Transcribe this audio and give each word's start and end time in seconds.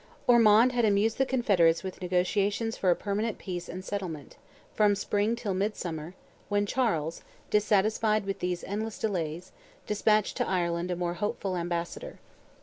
Ormond 0.25 0.71
had 0.71 0.83
amused 0.83 1.19
the 1.19 1.27
Confederates 1.27 1.83
with 1.83 2.01
negotiations 2.01 2.75
for 2.75 2.89
a 2.89 2.95
permanent 2.95 3.37
peace 3.37 3.69
and 3.69 3.85
settlement, 3.85 4.35
from 4.73 4.95
spring 4.95 5.35
till 5.35 5.53
midsummer, 5.53 6.15
when 6.49 6.65
Charles, 6.65 7.21
dissatisfied 7.51 8.25
with 8.25 8.39
these 8.39 8.63
endless 8.63 8.97
delays, 8.97 9.51
despatched 9.85 10.37
to 10.37 10.47
Ireland 10.47 10.89
a 10.89 10.95
more 10.95 11.13
hopeful 11.13 11.55
ambassador. 11.55 12.17